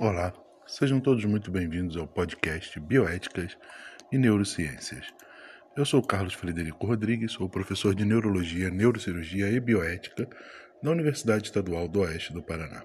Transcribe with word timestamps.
Olá, 0.00 0.32
sejam 0.66 0.98
todos 0.98 1.22
muito 1.26 1.50
bem-vindos 1.50 1.94
ao 1.94 2.06
podcast 2.06 2.80
Bioéticas 2.80 3.58
e 4.10 4.16
Neurociências. 4.16 5.12
Eu 5.76 5.84
sou 5.84 6.02
Carlos 6.02 6.32
Frederico 6.32 6.86
Rodrigues, 6.86 7.32
sou 7.32 7.50
professor 7.50 7.94
de 7.94 8.06
Neurologia, 8.06 8.70
Neurocirurgia 8.70 9.50
e 9.50 9.60
Bioética 9.60 10.26
da 10.82 10.90
Universidade 10.90 11.44
Estadual 11.44 11.86
do 11.86 12.00
Oeste 12.00 12.32
do 12.32 12.42
Paraná. 12.42 12.82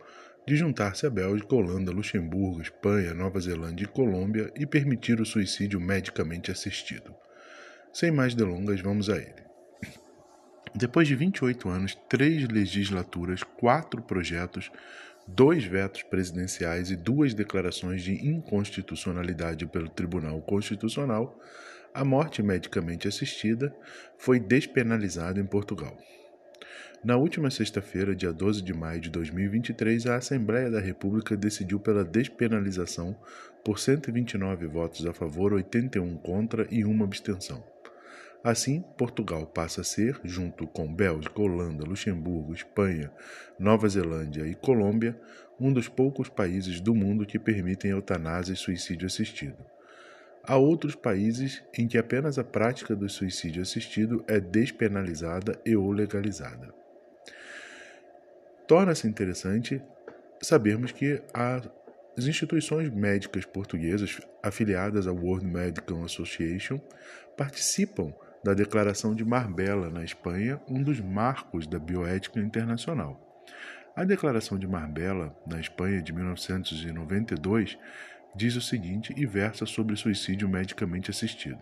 de 0.48 0.56
juntar-se 0.56 1.06
à 1.06 1.10
Bélgica, 1.12 1.54
Holanda, 1.54 1.92
Luxemburgo, 1.92 2.60
Espanha, 2.60 3.14
Nova 3.14 3.40
Zelândia 3.40 3.84
e 3.84 3.88
Colômbia 3.88 4.52
e 4.56 4.66
permitir 4.66 5.22
o 5.22 5.26
suicídio 5.26 5.80
medicamente 5.80 6.50
assistido. 6.50 7.14
Sem 7.94 8.10
mais 8.10 8.34
delongas, 8.34 8.82
vamos 8.82 9.12
a 9.12 9.18
ele. 9.18 9.46
Depois 10.74 11.08
de 11.08 11.14
28 11.14 11.70
anos, 11.70 11.96
três 12.10 12.48
legislaturas, 12.48 13.44
quatro 13.44 14.02
projetos, 14.02 14.72
dois 15.28 15.66
vetos 15.66 16.04
presidenciais 16.04 16.90
e 16.90 16.96
duas 16.96 17.34
declarações 17.34 18.02
de 18.02 18.14
inconstitucionalidade 18.26 19.66
pelo 19.66 19.90
Tribunal 19.90 20.42
Constitucional, 20.42 21.38
a 21.94 22.06
morte 22.06 22.42
medicamente 22.42 23.08
assistida 23.08 23.76
foi 24.18 24.40
despenalizada 24.40 25.40
em 25.40 25.46
Portugal. 25.46 25.98
Na 27.04 27.16
última 27.16 27.52
sexta-feira, 27.52 28.16
dia 28.16 28.34
12 28.34 28.62
de 28.62 28.74
maio 28.74 29.00
de 29.00 29.10
2023, 29.10 30.08
a 30.08 30.16
Assembleia 30.16 30.70
da 30.72 30.80
República 30.80 31.38
decidiu 31.38 31.80
pela 31.80 32.04
despenalização 32.04 33.16
por 33.64 33.80
129 33.80 34.68
votos 34.68 35.06
a 35.06 35.14
favor, 35.14 35.54
81 35.54 36.18
contra 36.18 36.68
e 36.72 36.84
uma 36.84 37.06
abstenção. 37.06 37.64
Assim, 38.44 38.82
Portugal 38.98 39.46
passa 39.46 39.82
a 39.82 39.84
ser, 39.84 40.20
junto 40.24 40.68
com 40.68 40.94
Bélgica, 40.94 41.42
Holanda, 41.42 41.84
Luxemburgo, 41.84 42.54
Espanha, 42.54 43.12
Nova 43.60 43.90
Zelândia 43.90 44.46
e 44.46 44.56
Colômbia, 44.56 45.20
um 45.60 45.74
dos 45.74 45.90
poucos 45.90 46.30
países 46.30 46.80
do 46.80 46.94
mundo 46.94 47.26
que 47.26 47.40
permitem 47.40 47.92
eutanásia 47.92 48.54
e 48.54 48.58
suicídio 48.58 49.08
assistido. 49.08 49.58
Há 50.44 50.56
outros 50.56 50.96
países 50.96 51.62
em 51.78 51.88
que 51.88 51.98
apenas 51.98 52.40
a 52.40 52.44
prática 52.44 52.96
do 52.96 53.10
suicídio 53.10 53.62
assistido 53.62 54.24
é 54.28 54.40
despenalizada 54.40 55.60
e 55.66 55.76
ou 55.76 55.92
legalizada. 55.92 56.74
Torna-se 58.66 59.08
interessante 59.08 59.82
sabermos 60.42 60.92
que 60.92 61.22
as 61.34 61.68
instituições 62.26 62.90
médicas 62.90 63.46
portuguesas 63.46 64.22
afiliadas 64.42 65.08
à 65.08 65.12
World 65.12 65.46
Medical 65.46 66.04
Association 66.04 66.80
participam 67.36 68.14
da 68.44 68.54
Declaração 68.54 69.16
de 69.16 69.26
Marbella, 69.26 69.90
na 69.90 70.04
Espanha, 70.04 70.62
um 70.68 70.82
dos 70.82 71.00
marcos 71.00 71.68
da 71.68 71.80
bioética 71.80 72.40
internacional. 72.40 73.20
A 73.96 74.04
Declaração 74.04 74.58
de 74.60 74.68
Marbella, 74.68 75.36
na 75.46 75.60
Espanha, 75.60 76.02
de 76.02 76.14
1992, 76.14 77.78
diz 78.36 78.56
o 78.56 78.62
seguinte 78.62 79.14
e 79.18 79.26
versa 79.26 79.66
sobre 79.66 79.96
suicídio 79.96 80.48
medicamente 80.48 81.10
assistido. 81.10 81.60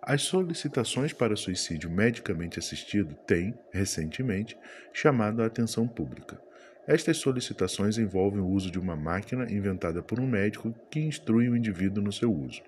As 0.00 0.22
solicitações 0.22 1.12
para 1.12 1.34
suicídio 1.34 1.90
medicamente 1.90 2.60
assistido 2.60 3.14
têm, 3.26 3.58
recentemente, 3.72 4.56
chamado 4.92 5.42
a 5.42 5.46
atenção 5.46 5.88
pública. 5.88 6.40
Estas 6.86 7.16
solicitações 7.16 7.98
envolvem 7.98 8.40
o 8.40 8.46
uso 8.46 8.70
de 8.70 8.78
uma 8.78 8.94
máquina 8.94 9.50
inventada 9.50 10.00
por 10.00 10.20
um 10.20 10.26
médico 10.26 10.72
que 10.88 11.00
instrui 11.00 11.48
o 11.48 11.56
indivíduo 11.56 12.04
no 12.04 12.12
seu 12.12 12.32
uso. 12.32 12.62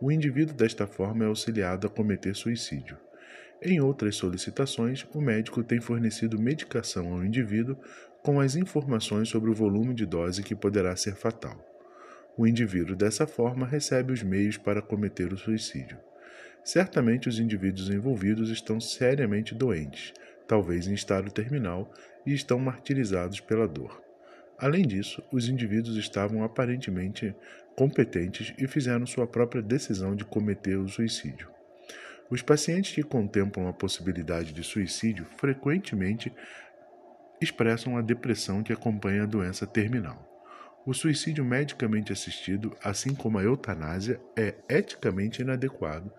O 0.00 0.10
indivíduo, 0.10 0.54
desta 0.54 0.86
forma, 0.86 1.24
é 1.24 1.28
auxiliado 1.28 1.86
a 1.86 1.90
cometer 1.90 2.34
suicídio. 2.34 2.96
Em 3.60 3.80
outras 3.80 4.16
solicitações, 4.16 5.06
o 5.14 5.20
médico 5.20 5.62
tem 5.62 5.80
fornecido 5.80 6.40
medicação 6.40 7.12
ao 7.12 7.24
indivíduo 7.24 7.76
com 8.22 8.40
as 8.40 8.56
informações 8.56 9.28
sobre 9.28 9.50
o 9.50 9.54
volume 9.54 9.94
de 9.94 10.04
dose 10.04 10.42
que 10.42 10.54
poderá 10.54 10.96
ser 10.96 11.14
fatal. 11.14 11.64
O 12.36 12.46
indivíduo, 12.46 12.96
dessa 12.96 13.26
forma, 13.26 13.66
recebe 13.66 14.12
os 14.12 14.22
meios 14.22 14.56
para 14.56 14.82
cometer 14.82 15.32
o 15.32 15.38
suicídio. 15.38 15.98
Certamente 16.64 17.28
os 17.28 17.38
indivíduos 17.38 17.88
envolvidos 17.88 18.50
estão 18.50 18.80
seriamente 18.80 19.54
doentes, 19.54 20.12
talvez 20.48 20.88
em 20.88 20.94
estado 20.94 21.30
terminal, 21.30 21.92
e 22.26 22.32
estão 22.32 22.58
martirizados 22.58 23.38
pela 23.38 23.68
dor. 23.68 24.01
Além 24.62 24.86
disso, 24.86 25.20
os 25.32 25.48
indivíduos 25.48 25.96
estavam 25.96 26.44
aparentemente 26.44 27.34
competentes 27.74 28.54
e 28.56 28.68
fizeram 28.68 29.04
sua 29.04 29.26
própria 29.26 29.60
decisão 29.60 30.14
de 30.14 30.24
cometer 30.24 30.76
o 30.76 30.88
suicídio. 30.88 31.50
Os 32.30 32.42
pacientes 32.42 32.94
que 32.94 33.02
contemplam 33.02 33.66
a 33.66 33.72
possibilidade 33.72 34.52
de 34.52 34.62
suicídio 34.62 35.26
frequentemente 35.36 36.32
expressam 37.40 37.96
a 37.96 38.02
depressão 38.02 38.62
que 38.62 38.72
acompanha 38.72 39.24
a 39.24 39.26
doença 39.26 39.66
terminal. 39.66 40.28
O 40.86 40.94
suicídio 40.94 41.44
medicamente 41.44 42.12
assistido, 42.12 42.76
assim 42.84 43.16
como 43.16 43.38
a 43.38 43.42
eutanásia, 43.42 44.20
é 44.38 44.54
eticamente 44.68 45.42
inadequado 45.42 46.12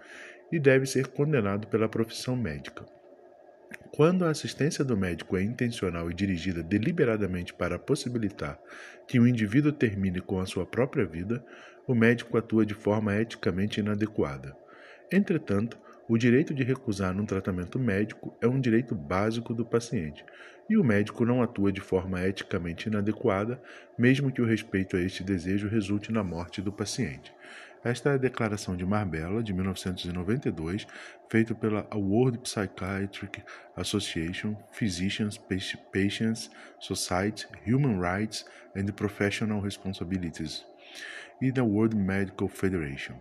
e 0.51 0.59
deve 0.59 0.85
ser 0.85 1.07
condenado 1.07 1.67
pela 1.67 1.87
profissão 1.87 2.35
médica. 2.35 2.85
Quando 3.91 4.25
a 4.25 4.29
assistência 4.29 4.83
do 4.83 4.97
médico 4.97 5.37
é 5.37 5.43
intencional 5.43 6.09
e 6.09 6.13
dirigida 6.13 6.63
deliberadamente 6.63 7.53
para 7.53 7.77
possibilitar 7.77 8.59
que 9.07 9.19
o 9.19 9.27
indivíduo 9.27 9.71
termine 9.71 10.19
com 10.19 10.39
a 10.39 10.45
sua 10.45 10.65
própria 10.65 11.05
vida, 11.05 11.45
o 11.87 11.93
médico 11.93 12.37
atua 12.37 12.65
de 12.65 12.73
forma 12.73 13.15
eticamente 13.15 13.79
inadequada. 13.79 14.55
Entretanto, 15.11 15.77
o 16.07 16.17
direito 16.17 16.53
de 16.53 16.63
recusar 16.63 17.15
um 17.19 17.25
tratamento 17.25 17.79
médico 17.79 18.35
é 18.41 18.47
um 18.47 18.59
direito 18.59 18.93
básico 18.95 19.53
do 19.53 19.65
paciente, 19.65 20.25
e 20.69 20.77
o 20.77 20.83
médico 20.83 21.25
não 21.25 21.41
atua 21.41 21.71
de 21.71 21.81
forma 21.81 22.25
eticamente 22.25 22.87
inadequada, 22.87 23.61
mesmo 23.97 24.31
que 24.31 24.41
o 24.41 24.45
respeito 24.45 24.97
a 24.97 25.01
este 25.01 25.23
desejo 25.23 25.67
resulte 25.67 26.11
na 26.11 26.23
morte 26.23 26.61
do 26.61 26.71
paciente. 26.71 27.33
Esta 27.83 28.11
é 28.11 28.13
a 28.13 28.17
Declaração 28.17 28.77
de 28.77 28.85
Marbella, 28.85 29.43
de 29.43 29.53
1992, 29.53 30.87
feita 31.29 31.53
pela 31.53 31.85
World 31.93 32.39
Psychiatric 32.39 33.43
Association, 33.75 34.55
Physicians, 34.71 35.37
Patients, 35.91 36.49
Society, 36.79 37.45
Human 37.67 37.99
Rights 37.99 38.45
and 38.73 38.85
Professional 38.93 39.59
Responsibilities 39.59 40.65
e 41.41 41.51
da 41.51 41.61
World 41.61 41.93
Medical 41.97 42.47
Federation. 42.47 43.15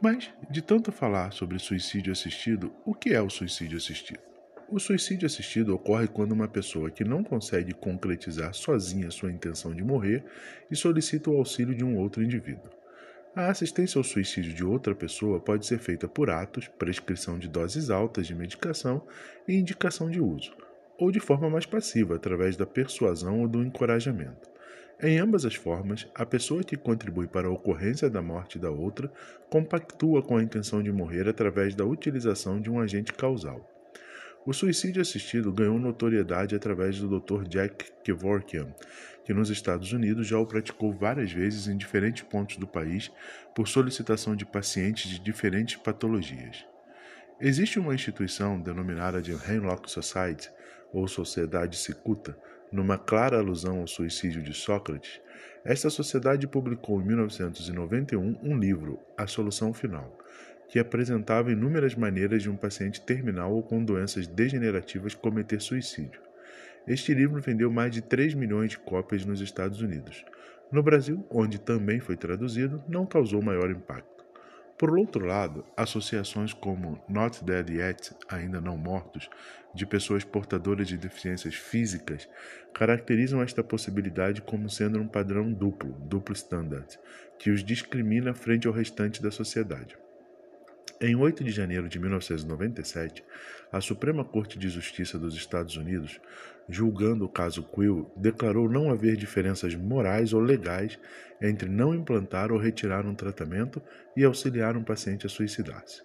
Mas, 0.00 0.30
de 0.48 0.62
tanto 0.62 0.92
falar 0.92 1.32
sobre 1.32 1.58
suicídio 1.58 2.12
assistido, 2.12 2.72
o 2.84 2.94
que 2.94 3.12
é 3.12 3.20
o 3.20 3.28
suicídio 3.28 3.76
assistido? 3.76 4.20
O 4.68 4.78
suicídio 4.78 5.26
assistido 5.26 5.74
ocorre 5.74 6.06
quando 6.06 6.30
uma 6.30 6.46
pessoa 6.46 6.92
que 6.92 7.02
não 7.02 7.24
consegue 7.24 7.72
concretizar 7.72 8.54
sozinha 8.54 9.10
sua 9.10 9.32
intenção 9.32 9.74
de 9.74 9.82
morrer 9.82 10.24
e 10.70 10.76
solicita 10.76 11.28
o 11.28 11.36
auxílio 11.36 11.74
de 11.74 11.84
um 11.84 11.96
outro 11.96 12.22
indivíduo. 12.22 12.85
A 13.36 13.50
assistência 13.50 13.98
ao 13.98 14.02
suicídio 14.02 14.54
de 14.54 14.64
outra 14.64 14.94
pessoa 14.94 15.38
pode 15.38 15.66
ser 15.66 15.78
feita 15.78 16.08
por 16.08 16.30
atos, 16.30 16.68
prescrição 16.68 17.38
de 17.38 17.46
doses 17.46 17.90
altas 17.90 18.26
de 18.26 18.34
medicação 18.34 19.06
e 19.46 19.52
indicação 19.52 20.08
de 20.08 20.18
uso, 20.18 20.56
ou 20.96 21.10
de 21.10 21.20
forma 21.20 21.50
mais 21.50 21.66
passiva, 21.66 22.16
através 22.16 22.56
da 22.56 22.64
persuasão 22.64 23.42
ou 23.42 23.46
do 23.46 23.62
encorajamento. 23.62 24.48
Em 25.02 25.18
ambas 25.18 25.44
as 25.44 25.54
formas, 25.54 26.08
a 26.14 26.24
pessoa 26.24 26.64
que 26.64 26.78
contribui 26.78 27.26
para 27.26 27.46
a 27.46 27.50
ocorrência 27.50 28.08
da 28.08 28.22
morte 28.22 28.58
da 28.58 28.70
outra 28.70 29.12
compactua 29.50 30.22
com 30.22 30.38
a 30.38 30.42
intenção 30.42 30.82
de 30.82 30.90
morrer 30.90 31.28
através 31.28 31.74
da 31.74 31.84
utilização 31.84 32.58
de 32.58 32.70
um 32.70 32.80
agente 32.80 33.12
causal. 33.12 33.75
O 34.46 34.52
suicídio 34.52 35.02
assistido 35.02 35.52
ganhou 35.52 35.76
notoriedade 35.76 36.54
através 36.54 37.00
do 37.00 37.18
Dr. 37.18 37.48
Jack 37.48 37.90
Kevorkian, 38.04 38.68
que 39.24 39.34
nos 39.34 39.50
Estados 39.50 39.90
Unidos 39.90 40.28
já 40.28 40.38
o 40.38 40.46
praticou 40.46 40.92
várias 40.92 41.32
vezes 41.32 41.66
em 41.66 41.76
diferentes 41.76 42.22
pontos 42.22 42.56
do 42.56 42.64
país 42.66 43.10
por 43.56 43.66
solicitação 43.66 44.36
de 44.36 44.46
pacientes 44.46 45.10
de 45.10 45.18
diferentes 45.18 45.74
patologias. 45.74 46.64
Existe 47.40 47.80
uma 47.80 47.92
instituição 47.92 48.60
denominada 48.60 49.20
de 49.20 49.32
Hemlock 49.32 49.90
Society, 49.90 50.48
ou 50.92 51.08
Sociedade 51.08 51.76
Cicuta, 51.76 52.38
numa 52.70 52.96
clara 52.96 53.38
alusão 53.38 53.80
ao 53.80 53.88
suicídio 53.88 54.40
de 54.44 54.54
Sócrates. 54.54 55.20
Esta 55.64 55.90
sociedade 55.90 56.46
publicou 56.46 57.00
em 57.00 57.04
1991 57.04 58.38
um 58.44 58.56
livro, 58.56 59.00
A 59.18 59.26
Solução 59.26 59.74
Final, 59.74 60.16
que 60.68 60.78
apresentava 60.78 61.52
inúmeras 61.52 61.94
maneiras 61.94 62.42
de 62.42 62.50
um 62.50 62.56
paciente 62.56 63.00
terminal 63.00 63.52
ou 63.52 63.62
com 63.62 63.84
doenças 63.84 64.26
degenerativas 64.26 65.14
cometer 65.14 65.60
suicídio. 65.60 66.20
Este 66.86 67.12
livro 67.12 67.40
vendeu 67.40 67.70
mais 67.70 67.92
de 67.92 68.00
3 68.00 68.34
milhões 68.34 68.70
de 68.70 68.78
cópias 68.78 69.24
nos 69.24 69.40
Estados 69.40 69.80
Unidos. 69.80 70.24
No 70.70 70.82
Brasil, 70.82 71.26
onde 71.30 71.60
também 71.60 72.00
foi 72.00 72.16
traduzido, 72.16 72.82
não 72.88 73.06
causou 73.06 73.42
maior 73.42 73.70
impacto. 73.70 74.24
Por 74.78 74.96
outro 74.98 75.24
lado, 75.24 75.64
associações 75.74 76.52
como 76.52 77.02
Not 77.08 77.42
Dead 77.42 77.70
Yet, 77.70 78.14
ainda 78.28 78.60
não 78.60 78.76
mortos, 78.76 79.28
de 79.74 79.86
pessoas 79.86 80.22
portadoras 80.22 80.86
de 80.86 80.98
deficiências 80.98 81.54
físicas, 81.54 82.28
caracterizam 82.74 83.40
esta 83.40 83.64
possibilidade 83.64 84.42
como 84.42 84.68
sendo 84.68 85.00
um 85.00 85.08
padrão 85.08 85.50
duplo, 85.50 85.92
duplo 86.00 86.34
standard, 86.34 86.98
que 87.38 87.50
os 87.50 87.64
discrimina 87.64 88.34
frente 88.34 88.66
ao 88.66 88.72
restante 88.72 89.22
da 89.22 89.30
sociedade. 89.30 89.96
Em 90.98 91.14
8 91.14 91.44
de 91.44 91.50
janeiro 91.50 91.90
de 91.90 91.98
1997, 91.98 93.22
a 93.70 93.82
Suprema 93.82 94.24
Corte 94.24 94.58
de 94.58 94.70
Justiça 94.70 95.18
dos 95.18 95.34
Estados 95.34 95.76
Unidos, 95.76 96.18
julgando 96.66 97.26
o 97.26 97.28
caso 97.28 97.62
Quill, 97.62 98.10
declarou 98.16 98.66
não 98.66 98.90
haver 98.90 99.14
diferenças 99.14 99.74
morais 99.74 100.32
ou 100.32 100.40
legais 100.40 100.98
entre 101.38 101.68
não 101.68 101.94
implantar 101.94 102.50
ou 102.50 102.58
retirar 102.58 103.04
um 103.04 103.14
tratamento 103.14 103.82
e 104.16 104.24
auxiliar 104.24 104.74
um 104.74 104.82
paciente 104.82 105.26
a 105.26 105.28
suicidar-se. 105.28 106.02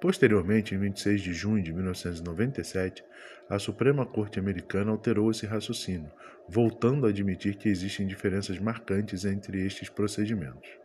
Posteriormente, 0.00 0.74
em 0.74 0.78
26 0.78 1.20
de 1.20 1.34
junho 1.34 1.62
de 1.62 1.70
1997, 1.70 3.04
a 3.50 3.58
Suprema 3.58 4.06
Corte 4.06 4.38
Americana 4.38 4.92
alterou 4.92 5.30
esse 5.30 5.44
raciocínio, 5.44 6.10
voltando 6.48 7.04
a 7.04 7.10
admitir 7.10 7.56
que 7.56 7.68
existem 7.68 8.06
diferenças 8.06 8.58
marcantes 8.58 9.26
entre 9.26 9.62
estes 9.64 9.90
procedimentos. 9.90 10.81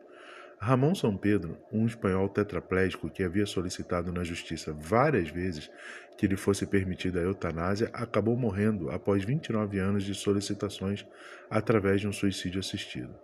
Ramon 0.59 0.95
São 0.95 1.15
Pedro, 1.15 1.57
um 1.71 1.85
espanhol 1.85 2.27
tetraplégico 2.27 3.09
que 3.09 3.23
havia 3.23 3.45
solicitado 3.45 4.11
na 4.11 4.23
justiça 4.23 4.73
várias 4.73 5.29
vezes 5.29 5.69
que 6.17 6.25
lhe 6.25 6.35
fosse 6.35 6.65
permitida 6.65 7.19
a 7.19 7.23
eutanásia, 7.23 7.91
acabou 7.93 8.35
morrendo 8.35 8.89
após 8.89 9.23
29 9.23 9.77
anos 9.77 10.03
de 10.03 10.15
solicitações 10.15 11.05
através 11.47 12.01
de 12.01 12.07
um 12.07 12.11
suicídio 12.11 12.59
assistido. 12.59 13.15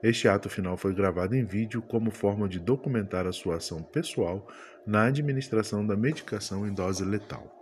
Este 0.00 0.28
ato 0.28 0.48
final 0.48 0.76
foi 0.76 0.94
gravado 0.94 1.34
em 1.34 1.44
vídeo 1.44 1.82
como 1.82 2.10
forma 2.12 2.48
de 2.48 2.60
documentar 2.60 3.26
a 3.26 3.32
sua 3.32 3.56
ação 3.56 3.82
pessoal 3.82 4.46
na 4.86 5.06
administração 5.06 5.84
da 5.84 5.96
medicação 5.96 6.66
em 6.66 6.72
dose 6.72 7.04
letal. 7.04 7.55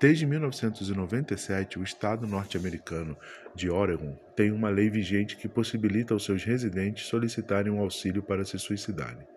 Desde 0.00 0.24
1997, 0.24 1.78
o 1.78 1.82
estado 1.82 2.26
norte-americano 2.26 3.14
de 3.54 3.68
Oregon 3.68 4.18
tem 4.34 4.50
uma 4.50 4.70
lei 4.70 4.88
vigente 4.88 5.36
que 5.36 5.46
possibilita 5.46 6.14
aos 6.14 6.24
seus 6.24 6.42
residentes 6.42 7.06
solicitarem 7.06 7.70
um 7.70 7.80
auxílio 7.80 8.22
para 8.22 8.42
se 8.42 8.58
suicidarem. 8.58 9.28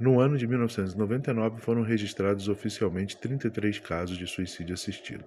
No 0.00 0.18
ano 0.18 0.36
de 0.36 0.48
1999 0.48 1.60
foram 1.60 1.82
registrados 1.82 2.48
oficialmente 2.48 3.16
33 3.18 3.78
casos 3.78 4.18
de 4.18 4.26
suicídio 4.26 4.74
assistido. 4.74 5.24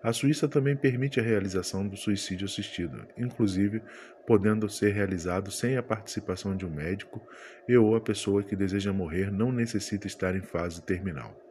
A 0.00 0.12
Suíça 0.12 0.46
também 0.46 0.76
permite 0.76 1.18
a 1.18 1.22
realização 1.22 1.84
do 1.88 1.96
suicídio 1.96 2.44
assistido, 2.44 3.04
inclusive 3.18 3.82
podendo 4.24 4.68
ser 4.68 4.92
realizado 4.92 5.50
sem 5.50 5.76
a 5.76 5.82
participação 5.82 6.56
de 6.56 6.64
um 6.64 6.70
médico 6.70 7.20
e 7.68 7.76
ou 7.76 7.96
a 7.96 8.00
pessoa 8.00 8.44
que 8.44 8.54
deseja 8.54 8.92
morrer 8.92 9.32
não 9.32 9.50
necessita 9.50 10.06
estar 10.06 10.36
em 10.36 10.42
fase 10.42 10.80
terminal. 10.82 11.43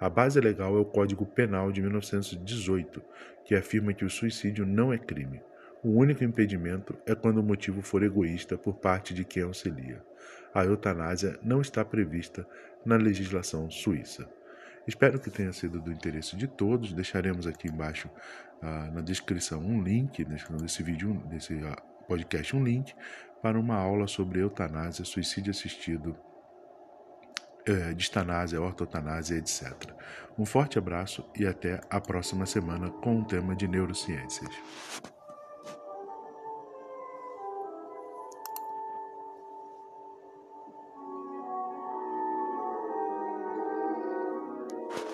A 0.00 0.08
base 0.08 0.40
legal 0.40 0.74
é 0.78 0.80
o 0.80 0.84
Código 0.84 1.26
Penal 1.26 1.70
de 1.70 1.82
1918, 1.82 3.02
que 3.44 3.54
afirma 3.54 3.92
que 3.92 4.02
o 4.02 4.08
suicídio 4.08 4.64
não 4.64 4.90
é 4.90 4.96
crime. 4.96 5.42
O 5.82 5.90
único 5.90 6.24
impedimento 6.24 6.96
é 7.04 7.14
quando 7.14 7.38
o 7.38 7.42
motivo 7.42 7.82
for 7.82 8.02
egoísta 8.02 8.56
por 8.56 8.76
parte 8.76 9.12
de 9.12 9.26
quem 9.26 9.42
auxilia. 9.42 10.02
A 10.54 10.64
eutanásia 10.64 11.38
não 11.42 11.60
está 11.60 11.84
prevista 11.84 12.46
na 12.82 12.96
legislação 12.96 13.70
suíça. 13.70 14.26
Espero 14.86 15.20
que 15.20 15.30
tenha 15.30 15.52
sido 15.52 15.78
do 15.78 15.92
interesse 15.92 16.34
de 16.34 16.46
todos. 16.46 16.94
Deixaremos 16.94 17.46
aqui 17.46 17.68
embaixo 17.68 18.08
ah, 18.62 18.90
na 18.94 19.02
descrição 19.02 19.60
um 19.60 19.82
link 19.82 20.24
desse 20.24 20.82
vídeo, 20.82 21.12
desse 21.26 21.54
ah, 21.62 21.76
podcast, 22.08 22.56
um 22.56 22.64
link 22.64 22.94
para 23.42 23.60
uma 23.60 23.76
aula 23.76 24.06
sobre 24.06 24.40
eutanásia, 24.40 25.04
suicídio 25.04 25.50
assistido 25.50 26.16
é, 27.66 27.92
distanásia, 27.94 28.60
ortotanásia, 28.60 29.36
etc. 29.36 29.72
Um 30.38 30.46
forte 30.46 30.78
abraço 30.78 31.24
e 31.36 31.46
até 31.46 31.80
a 31.90 32.00
próxima 32.00 32.46
semana 32.46 32.90
com 32.90 33.16
um 33.16 33.24
tema 33.24 33.54
de 33.54 33.68
neurociências. 33.68 34.50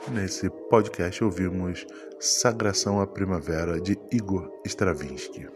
Nesse 0.08 0.48
podcast 0.70 1.22
ouvimos 1.24 1.84
Sagração 2.20 3.00
à 3.00 3.06
Primavera 3.06 3.80
de 3.80 3.98
Igor 4.12 4.50
Stravinsky. 4.64 5.48